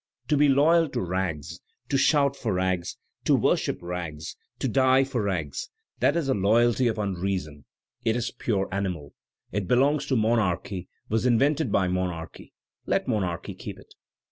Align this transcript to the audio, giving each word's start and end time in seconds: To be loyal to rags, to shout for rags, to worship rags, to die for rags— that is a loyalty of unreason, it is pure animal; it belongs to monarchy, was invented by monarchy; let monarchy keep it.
To 0.29 0.35
be 0.35 0.49
loyal 0.49 0.89
to 0.89 0.99
rags, 1.01 1.59
to 1.89 1.95
shout 1.95 2.35
for 2.35 2.53
rags, 2.53 2.97
to 3.25 3.35
worship 3.35 3.77
rags, 3.83 4.35
to 4.57 4.67
die 4.67 5.03
for 5.03 5.21
rags— 5.21 5.69
that 5.99 6.15
is 6.17 6.27
a 6.27 6.33
loyalty 6.33 6.87
of 6.87 6.97
unreason, 6.97 7.65
it 8.03 8.15
is 8.15 8.31
pure 8.31 8.67
animal; 8.71 9.13
it 9.51 9.67
belongs 9.67 10.07
to 10.07 10.15
monarchy, 10.15 10.87
was 11.07 11.27
invented 11.27 11.71
by 11.71 11.87
monarchy; 11.87 12.51
let 12.87 13.07
monarchy 13.07 13.53
keep 13.53 13.77
it. 13.77 13.93